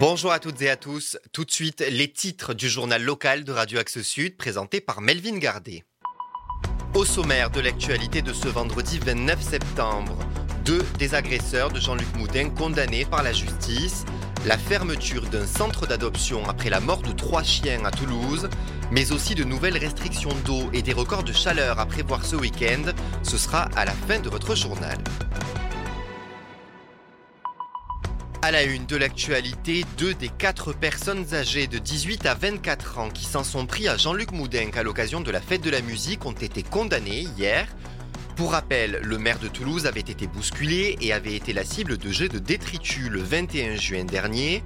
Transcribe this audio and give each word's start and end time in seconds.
Bonjour 0.00 0.32
à 0.32 0.38
toutes 0.38 0.62
et 0.62 0.70
à 0.70 0.76
tous. 0.76 1.18
Tout 1.30 1.44
de 1.44 1.50
suite, 1.50 1.84
les 1.90 2.10
titres 2.10 2.54
du 2.54 2.70
journal 2.70 3.02
local 3.02 3.44
de 3.44 3.52
Radio 3.52 3.78
Axe 3.78 4.00
Sud 4.00 4.38
présenté 4.38 4.80
par 4.80 5.02
Melvin 5.02 5.36
Gardet. 5.36 5.84
Au 6.94 7.04
sommaire 7.04 7.50
de 7.50 7.60
l'actualité 7.60 8.22
de 8.22 8.32
ce 8.32 8.48
vendredi 8.48 8.98
29 8.98 9.42
septembre, 9.42 10.18
deux 10.64 10.82
des 10.98 11.14
agresseurs 11.14 11.70
de 11.70 11.78
Jean-Luc 11.78 12.16
Moudin 12.16 12.48
condamnés 12.48 13.04
par 13.04 13.22
la 13.22 13.34
justice, 13.34 14.06
la 14.46 14.56
fermeture 14.56 15.28
d'un 15.28 15.46
centre 15.46 15.86
d'adoption 15.86 16.48
après 16.48 16.70
la 16.70 16.80
mort 16.80 17.02
de 17.02 17.12
trois 17.12 17.42
chiens 17.42 17.84
à 17.84 17.90
Toulouse, 17.90 18.48
mais 18.90 19.12
aussi 19.12 19.34
de 19.34 19.44
nouvelles 19.44 19.76
restrictions 19.76 20.34
d'eau 20.46 20.70
et 20.72 20.80
des 20.80 20.94
records 20.94 21.24
de 21.24 21.34
chaleur 21.34 21.78
à 21.78 21.84
prévoir 21.84 22.24
ce 22.24 22.36
week-end, 22.36 22.94
ce 23.22 23.36
sera 23.36 23.64
à 23.76 23.84
la 23.84 23.92
fin 23.92 24.18
de 24.18 24.30
votre 24.30 24.54
journal. 24.54 24.96
À 28.42 28.50
la 28.50 28.62
une 28.62 28.86
de 28.86 28.96
l'actualité, 28.96 29.84
deux 29.98 30.14
des 30.14 30.30
quatre 30.30 30.72
personnes 30.72 31.34
âgées 31.34 31.66
de 31.66 31.76
18 31.76 32.24
à 32.24 32.34
24 32.34 32.98
ans 32.98 33.10
qui 33.10 33.26
s'en 33.26 33.44
sont 33.44 33.66
pris 33.66 33.86
à 33.86 33.98
Jean-Luc 33.98 34.32
Moudin 34.32 34.70
à 34.74 34.82
l'occasion 34.82 35.20
de 35.20 35.30
la 35.30 35.42
fête 35.42 35.62
de 35.62 35.68
la 35.68 35.82
musique 35.82 36.24
ont 36.24 36.32
été 36.32 36.62
condamnés 36.62 37.26
hier. 37.36 37.68
Pour 38.36 38.52
rappel, 38.52 38.98
le 39.02 39.18
maire 39.18 39.38
de 39.40 39.48
Toulouse 39.48 39.86
avait 39.86 40.00
été 40.00 40.26
bousculé 40.26 40.96
et 41.02 41.12
avait 41.12 41.34
été 41.34 41.52
la 41.52 41.64
cible 41.64 41.98
de 41.98 42.10
jets 42.10 42.30
de 42.30 42.38
détritus 42.38 43.10
le 43.10 43.20
21 43.20 43.76
juin 43.76 44.04
dernier. 44.04 44.64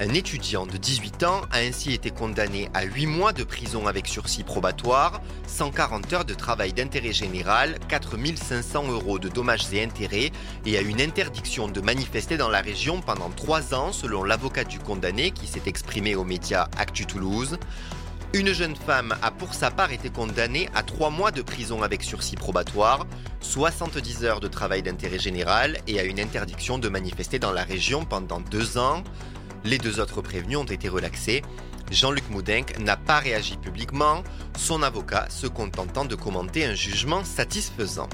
Un 0.00 0.14
étudiant 0.14 0.66
de 0.66 0.76
18 0.76 1.22
ans 1.24 1.42
a 1.52 1.58
ainsi 1.58 1.92
été 1.92 2.10
condamné 2.10 2.68
à 2.74 2.84
8 2.84 3.06
mois 3.06 3.32
de 3.32 3.44
prison 3.44 3.86
avec 3.86 4.08
sursis 4.08 4.42
probatoire, 4.42 5.20
140 5.46 6.12
heures 6.12 6.24
de 6.24 6.34
travail 6.34 6.72
d'intérêt 6.72 7.12
général, 7.12 7.78
4500 7.88 8.90
euros 8.90 9.18
de 9.18 9.28
dommages 9.28 9.72
et 9.72 9.82
intérêts 9.82 10.32
et 10.66 10.78
à 10.78 10.80
une 10.80 11.00
interdiction 11.00 11.68
de 11.68 11.80
manifester 11.80 12.36
dans 12.36 12.48
la 12.48 12.62
région 12.62 13.00
pendant 13.00 13.30
3 13.30 13.74
ans 13.74 13.92
selon 13.92 14.24
l'avocat 14.24 14.64
du 14.64 14.78
condamné 14.78 15.30
qui 15.30 15.46
s'est 15.46 15.62
exprimé 15.66 16.14
aux 16.14 16.24
médias 16.24 16.68
Actu 16.78 17.06
Toulouse. 17.06 17.58
Une 18.34 18.54
jeune 18.54 18.76
femme 18.76 19.14
a 19.20 19.30
pour 19.30 19.52
sa 19.52 19.70
part 19.70 19.92
été 19.92 20.08
condamnée 20.08 20.70
à 20.74 20.82
3 20.82 21.10
mois 21.10 21.32
de 21.32 21.42
prison 21.42 21.82
avec 21.82 22.02
sursis 22.02 22.34
probatoire, 22.34 23.06
70 23.40 24.24
heures 24.24 24.40
de 24.40 24.48
travail 24.48 24.82
d'intérêt 24.82 25.18
général 25.18 25.76
et 25.86 26.00
à 26.00 26.04
une 26.04 26.18
interdiction 26.18 26.78
de 26.78 26.88
manifester 26.88 27.38
dans 27.38 27.52
la 27.52 27.62
région 27.62 28.06
pendant 28.06 28.40
2 28.40 28.78
ans. 28.78 29.04
Les 29.64 29.78
deux 29.78 30.00
autres 30.00 30.22
prévenus 30.22 30.58
ont 30.58 30.64
été 30.64 30.88
relaxés. 30.88 31.42
Jean-Luc 31.90 32.28
Moudenc 32.30 32.66
n'a 32.80 32.96
pas 32.96 33.18
réagi 33.18 33.56
publiquement, 33.56 34.22
son 34.56 34.82
avocat 34.82 35.26
se 35.28 35.46
contentant 35.46 36.04
de 36.04 36.14
commenter 36.14 36.64
un 36.64 36.74
jugement 36.74 37.24
satisfaisant. 37.24 38.08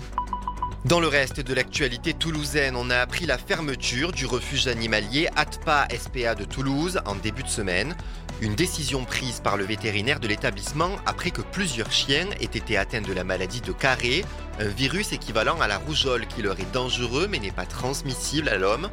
Dans 0.84 1.00
le 1.00 1.08
reste 1.08 1.40
de 1.40 1.54
l'actualité 1.54 2.14
toulousaine, 2.14 2.76
on 2.76 2.88
a 2.88 2.98
appris 2.98 3.26
la 3.26 3.36
fermeture 3.36 4.12
du 4.12 4.26
refuge 4.26 4.68
animalier 4.68 5.28
ATPA 5.36 5.88
SPA 5.90 6.34
de 6.34 6.44
Toulouse 6.44 7.00
en 7.04 7.14
début 7.16 7.42
de 7.42 7.48
semaine. 7.48 7.96
Une 8.40 8.54
décision 8.54 9.04
prise 9.04 9.40
par 9.40 9.56
le 9.56 9.64
vétérinaire 9.64 10.20
de 10.20 10.28
l'établissement 10.28 10.90
après 11.04 11.30
que 11.30 11.42
plusieurs 11.42 11.90
chiens 11.90 12.28
aient 12.40 12.44
été 12.44 12.76
atteints 12.76 13.00
de 13.00 13.12
la 13.12 13.24
maladie 13.24 13.60
de 13.60 13.72
Carré, 13.72 14.24
un 14.60 14.68
virus 14.68 15.12
équivalent 15.12 15.60
à 15.60 15.66
la 15.66 15.78
rougeole 15.78 16.26
qui 16.26 16.42
leur 16.42 16.58
est 16.60 16.72
dangereux 16.72 17.26
mais 17.28 17.40
n'est 17.40 17.50
pas 17.50 17.66
transmissible 17.66 18.48
à 18.48 18.56
l'homme. 18.56 18.88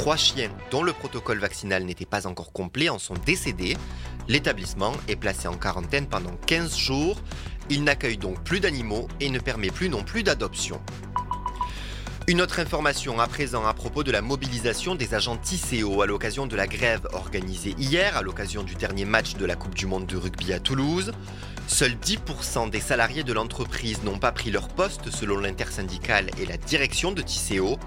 Trois 0.00 0.16
chiens 0.16 0.48
dont 0.70 0.82
le 0.82 0.94
protocole 0.94 1.40
vaccinal 1.40 1.84
n'était 1.84 2.06
pas 2.06 2.26
encore 2.26 2.54
complet 2.54 2.88
en 2.88 2.98
sont 2.98 3.16
décédés. 3.26 3.76
L'établissement 4.28 4.94
est 5.08 5.16
placé 5.16 5.46
en 5.46 5.58
quarantaine 5.58 6.06
pendant 6.06 6.34
15 6.46 6.74
jours. 6.74 7.20
Il 7.68 7.84
n'accueille 7.84 8.16
donc 8.16 8.42
plus 8.42 8.60
d'animaux 8.60 9.08
et 9.20 9.28
ne 9.28 9.38
permet 9.38 9.68
plus 9.68 9.90
non 9.90 10.02
plus 10.02 10.22
d'adoption. 10.22 10.80
Une 12.28 12.40
autre 12.40 12.60
information 12.60 13.20
à 13.20 13.26
présent 13.26 13.66
à 13.66 13.74
propos 13.74 14.02
de 14.02 14.10
la 14.10 14.22
mobilisation 14.22 14.94
des 14.94 15.12
agents 15.12 15.36
Tisséo 15.36 16.00
à 16.00 16.06
l'occasion 16.06 16.46
de 16.46 16.56
la 16.56 16.66
grève 16.66 17.06
organisée 17.12 17.74
hier 17.76 18.16
à 18.16 18.22
l'occasion 18.22 18.62
du 18.62 18.76
dernier 18.76 19.04
match 19.04 19.34
de 19.34 19.44
la 19.44 19.54
Coupe 19.54 19.74
du 19.74 19.84
Monde 19.84 20.06
de 20.06 20.16
rugby 20.16 20.54
à 20.54 20.60
Toulouse. 20.60 21.12
Seuls 21.66 21.96
10% 22.02 22.70
des 22.70 22.80
salariés 22.80 23.22
de 23.22 23.34
l'entreprise 23.34 24.02
n'ont 24.02 24.18
pas 24.18 24.32
pris 24.32 24.50
leur 24.50 24.68
poste 24.68 25.10
selon 25.10 25.36
l'intersyndicale 25.36 26.30
et 26.40 26.46
la 26.46 26.56
direction 26.56 27.12
de 27.12 27.20
Tisséo. 27.20 27.78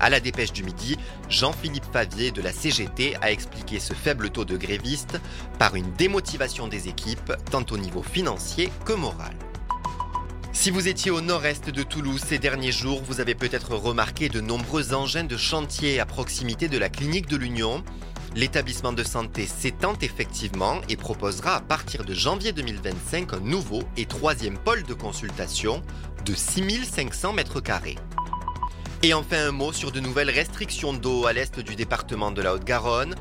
À 0.00 0.10
la 0.10 0.20
dépêche 0.20 0.52
du 0.52 0.64
midi, 0.64 0.98
Jean-Philippe 1.28 1.86
Favier 1.92 2.30
de 2.30 2.42
la 2.42 2.52
CGT 2.52 3.16
a 3.20 3.30
expliqué 3.30 3.80
ce 3.80 3.94
faible 3.94 4.30
taux 4.30 4.44
de 4.44 4.56
grévistes 4.56 5.20
par 5.58 5.76
une 5.76 5.92
démotivation 5.92 6.68
des 6.68 6.88
équipes, 6.88 7.32
tant 7.50 7.64
au 7.70 7.78
niveau 7.78 8.02
financier 8.02 8.70
que 8.84 8.92
moral. 8.92 9.34
Si 10.52 10.70
vous 10.70 10.86
étiez 10.88 11.10
au 11.10 11.20
nord-est 11.20 11.68
de 11.68 11.82
Toulouse 11.82 12.22
ces 12.24 12.38
derniers 12.38 12.72
jours, 12.72 13.02
vous 13.02 13.20
avez 13.20 13.34
peut-être 13.34 13.74
remarqué 13.74 14.28
de 14.28 14.40
nombreux 14.40 14.94
engins 14.94 15.24
de 15.24 15.36
chantier 15.36 16.00
à 16.00 16.06
proximité 16.06 16.68
de 16.68 16.78
la 16.78 16.88
clinique 16.88 17.26
de 17.26 17.36
l'Union. 17.36 17.82
L'établissement 18.36 18.92
de 18.92 19.02
santé 19.02 19.46
s'étend 19.46 19.94
effectivement 20.00 20.80
et 20.88 20.96
proposera 20.96 21.56
à 21.56 21.60
partir 21.60 22.04
de 22.04 22.14
janvier 22.14 22.52
2025 22.52 23.32
un 23.32 23.40
nouveau 23.40 23.82
et 23.96 24.06
troisième 24.06 24.56
pôle 24.56 24.84
de 24.84 24.94
consultation 24.94 25.82
de 26.24 26.34
6500 26.34 27.32
mètres 27.32 27.60
carrés. 27.60 27.98
Et 29.04 29.12
enfin 29.12 29.48
un 29.48 29.52
mot 29.52 29.70
sur 29.70 29.92
de 29.92 30.00
nouvelles 30.00 30.30
restrictions 30.30 30.94
d'eau 30.94 31.26
à 31.26 31.34
l'est 31.34 31.60
du 31.60 31.76
département 31.76 32.30
de 32.30 32.40
la 32.40 32.54
Haute-Garonne. 32.54 33.14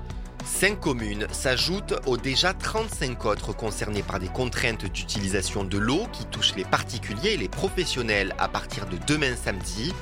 Cinq 0.46 0.80
communes 0.80 1.28
s'ajoutent 1.34 1.96
aux 2.06 2.16
déjà 2.16 2.54
35 2.54 3.26
autres 3.26 3.52
concernées 3.52 4.02
par 4.02 4.18
des 4.18 4.30
contraintes 4.30 4.86
d'utilisation 4.86 5.66
de 5.66 5.78
l'eau 5.78 6.08
qui 6.14 6.24
touchent 6.24 6.56
les 6.56 6.64
particuliers 6.64 7.32
et 7.32 7.38
les 7.38 7.50
professionnels 7.50 8.34
à 8.40 8.48
partir 8.48 8.86
de 8.86 8.98
demain 9.08 9.36
samedi. 9.36 9.94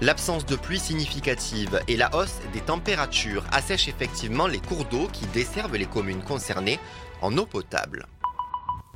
L'absence 0.00 0.44
de 0.44 0.56
pluie 0.56 0.80
significative 0.80 1.80
et 1.86 1.96
la 1.96 2.12
hausse 2.16 2.40
des 2.52 2.60
températures 2.60 3.44
assèchent 3.52 3.86
effectivement 3.86 4.48
les 4.48 4.58
cours 4.58 4.86
d'eau 4.86 5.06
qui 5.12 5.26
desservent 5.26 5.76
les 5.76 5.86
communes 5.86 6.24
concernées 6.24 6.80
en 7.20 7.38
eau 7.38 7.46
potable. 7.46 8.08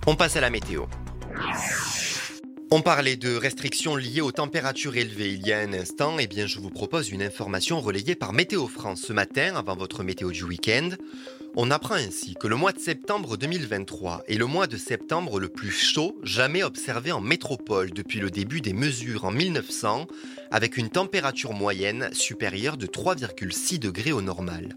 On 0.09 0.17
passe 0.17 0.35
à 0.35 0.41
la 0.41 0.51
météo. 0.51 0.87
On 2.73 2.83
parlait 2.83 3.15
de 3.15 3.37
restrictions 3.37 3.95
liées 3.95 4.21
aux 4.21 4.33
températures 4.33 4.97
élevées 4.97 5.33
il 5.33 5.47
y 5.47 5.53
a 5.53 5.61
un 5.61 5.73
instant, 5.73 6.19
et 6.19 6.25
eh 6.25 6.27
bien 6.27 6.49
je 6.49 6.59
vous 6.59 6.71
propose 6.71 7.11
une 7.11 7.23
information 7.23 7.81
relayée 7.81 8.17
par 8.17 8.33
Météo 8.33 8.67
France 8.67 9.03
ce 9.07 9.13
matin 9.13 9.55
avant 9.55 9.77
votre 9.77 10.03
météo 10.03 10.33
du 10.33 10.43
week-end. 10.43 10.89
On 11.55 11.71
apprend 11.71 11.95
ainsi 11.95 12.35
que 12.35 12.49
le 12.49 12.57
mois 12.57 12.73
de 12.73 12.81
septembre 12.81 13.37
2023 13.37 14.25
est 14.27 14.35
le 14.35 14.47
mois 14.47 14.67
de 14.67 14.77
septembre 14.77 15.39
le 15.39 15.49
plus 15.49 15.71
chaud 15.71 16.19
jamais 16.25 16.65
observé 16.65 17.13
en 17.13 17.21
métropole 17.21 17.93
depuis 17.93 18.19
le 18.19 18.33
début 18.33 18.61
des 18.61 18.73
mesures 18.73 19.25
en 19.25 19.31
1900, 19.31 20.09
avec 20.51 20.77
une 20.77 20.91
température 20.91 21.53
moyenne 21.53 22.11
supérieure 22.13 22.77
de 22.77 22.89
3,6 22.89 23.79
degrés 23.79 24.13
au 24.13 24.23
normal. 24.23 24.77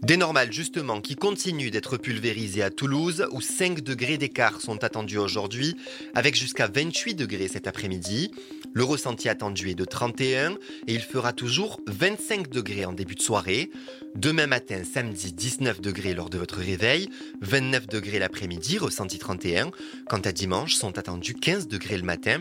Des 0.00 0.16
normales 0.16 0.52
justement 0.52 1.00
qui 1.00 1.14
continuent 1.14 1.70
d'être 1.70 1.96
pulvérisées 1.96 2.62
à 2.62 2.70
Toulouse 2.70 3.26
où 3.30 3.40
5 3.40 3.80
degrés 3.80 4.18
d'écart 4.18 4.60
sont 4.60 4.82
attendus 4.82 5.18
aujourd'hui, 5.18 5.76
avec 6.14 6.34
jusqu'à 6.34 6.66
28 6.66 7.14
degrés 7.14 7.48
cet 7.48 7.66
après-midi. 7.66 8.30
Le 8.72 8.84
ressenti 8.84 9.28
attendu 9.28 9.70
est 9.70 9.74
de 9.74 9.84
31 9.84 10.52
et 10.86 10.94
il 10.94 11.02
fera 11.02 11.32
toujours 11.32 11.80
25 11.86 12.48
degrés 12.48 12.84
en 12.84 12.92
début 12.92 13.14
de 13.14 13.22
soirée. 13.22 13.70
Demain 14.14 14.46
matin, 14.46 14.82
samedi, 14.84 15.32
19 15.32 15.80
degrés 15.80 16.14
lors 16.14 16.30
de 16.30 16.38
votre 16.38 16.58
réveil, 16.58 17.08
29 17.42 17.86
degrés 17.86 18.18
l'après-midi, 18.18 18.78
ressenti 18.78 19.18
31. 19.18 19.70
Quant 20.08 20.18
à 20.18 20.32
dimanche, 20.32 20.74
sont 20.74 20.98
attendus 20.98 21.34
15 21.34 21.68
degrés 21.68 21.98
le 21.98 22.04
matin. 22.04 22.40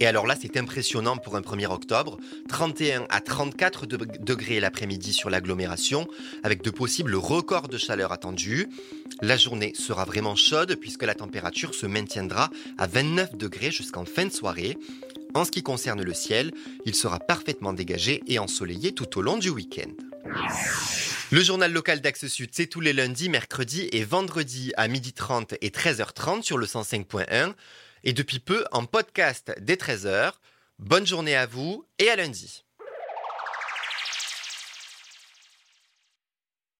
Et 0.00 0.06
alors 0.06 0.26
là, 0.26 0.36
c'est 0.40 0.56
impressionnant 0.56 1.16
pour 1.16 1.36
un 1.36 1.40
1er 1.40 1.66
octobre, 1.66 2.18
31 2.48 3.06
à 3.08 3.20
34 3.20 3.86
degrés 3.86 4.60
l'après-midi 4.60 5.12
sur 5.12 5.30
l'agglomération, 5.30 6.08
avec 6.42 6.62
de 6.62 6.70
possibles 6.70 7.14
records 7.14 7.68
de 7.68 7.78
chaleur 7.78 8.12
attendus. 8.12 8.68
La 9.20 9.36
journée 9.36 9.72
sera 9.74 10.04
vraiment 10.04 10.36
chaude 10.36 10.76
puisque 10.76 11.04
la 11.04 11.14
température 11.14 11.74
se 11.74 11.86
maintiendra 11.86 12.50
à 12.78 12.86
29 12.86 13.36
degrés 13.36 13.70
jusqu'en 13.70 14.04
fin 14.04 14.26
de 14.26 14.32
soirée. 14.32 14.76
En 15.34 15.44
ce 15.44 15.50
qui 15.50 15.62
concerne 15.62 16.02
le 16.02 16.14
ciel, 16.14 16.52
il 16.84 16.94
sera 16.94 17.18
parfaitement 17.18 17.72
dégagé 17.72 18.22
et 18.26 18.38
ensoleillé 18.38 18.92
tout 18.92 19.18
au 19.18 19.22
long 19.22 19.38
du 19.38 19.48
week-end. 19.48 19.90
Le 21.30 21.42
journal 21.42 21.72
local 21.72 22.02
d'Axe 22.02 22.26
Sud, 22.26 22.50
c'est 22.52 22.66
tous 22.66 22.80
les 22.80 22.92
lundis, 22.92 23.30
mercredis 23.30 23.88
et 23.92 24.04
vendredis 24.04 24.72
à 24.76 24.86
12h30 24.88 25.56
et 25.62 25.70
13h30 25.70 26.42
sur 26.42 26.58
le 26.58 26.66
105.1 26.66 27.54
et 28.04 28.12
depuis 28.12 28.38
peu 28.38 28.64
en 28.72 28.84
podcast 28.84 29.52
dès 29.60 29.76
13h. 29.76 30.32
Bonne 30.78 31.06
journée 31.06 31.36
à 31.36 31.46
vous 31.46 31.86
et 31.98 32.08
à 32.08 32.16
lundi. 32.16 32.64